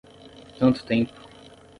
[0.57, 1.13] Tanto tempo